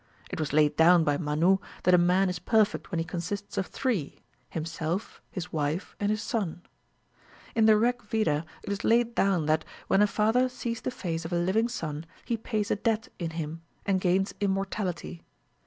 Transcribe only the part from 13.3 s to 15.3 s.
him, and gains immortality.